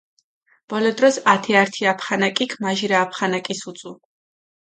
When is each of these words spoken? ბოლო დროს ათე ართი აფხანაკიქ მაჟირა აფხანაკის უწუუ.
ბოლო 0.73 0.91
დროს 1.01 1.19
ათე 1.33 1.53
ართი 1.61 1.85
აფხანაკიქ 1.91 2.55
მაჟირა 2.65 2.97
აფხანაკის 3.09 3.61
უწუუ. 3.73 3.95